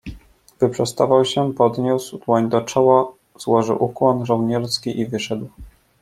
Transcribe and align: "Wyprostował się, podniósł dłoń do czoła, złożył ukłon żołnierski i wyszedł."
"Wyprostował 0.59 1.25
się, 1.25 1.53
podniósł 1.53 2.17
dłoń 2.17 2.49
do 2.49 2.61
czoła, 2.61 3.11
złożył 3.35 3.83
ukłon 3.83 4.25
żołnierski 4.25 4.99
i 4.99 5.05
wyszedł." 5.05 5.49